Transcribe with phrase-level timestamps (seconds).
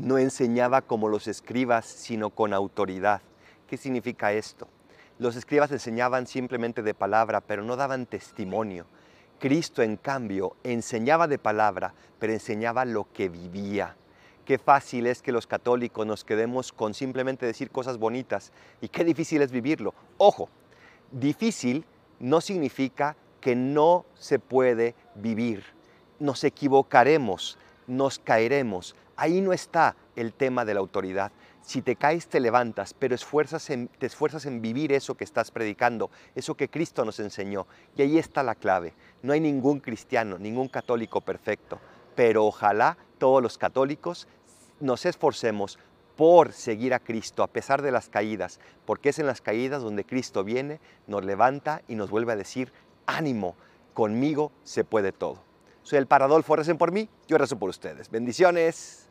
[0.00, 3.20] no enseñaba como los escribas, sino con autoridad.
[3.68, 4.66] ¿Qué significa esto?
[5.18, 8.86] Los escribas enseñaban simplemente de palabra, pero no daban testimonio.
[9.38, 13.96] Cristo, en cambio, enseñaba de palabra, pero enseñaba lo que vivía.
[14.46, 19.04] Qué fácil es que los católicos nos quedemos con simplemente decir cosas bonitas y qué
[19.04, 19.94] difícil es vivirlo.
[20.16, 20.48] Ojo,
[21.12, 21.84] difícil
[22.18, 25.64] no significa que no se puede vivir.
[26.18, 28.96] Nos equivocaremos, nos caeremos.
[29.20, 31.30] Ahí no está el tema de la autoridad.
[31.60, 36.54] Si te caes, te levantas, pero te esfuerzas en vivir eso que estás predicando, eso
[36.54, 37.66] que Cristo nos enseñó.
[37.98, 38.94] Y ahí está la clave.
[39.22, 41.78] No hay ningún cristiano, ningún católico perfecto,
[42.16, 44.26] pero ojalá todos los católicos
[44.80, 45.78] nos esforcemos
[46.16, 50.06] por seguir a Cristo a pesar de las caídas, porque es en las caídas donde
[50.06, 52.72] Cristo viene, nos levanta y nos vuelve a decir,
[53.04, 53.54] ánimo,
[53.92, 55.42] conmigo se puede todo.
[55.82, 58.10] Soy el Paradolfo, recen por mí, yo rezo por ustedes.
[58.10, 59.09] Bendiciones.